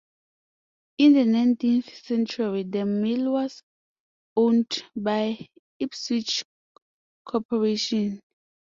[0.97, 3.61] In the nineteenth century the mill was
[4.35, 6.43] owned by Ipswich
[7.23, 8.19] Corporation.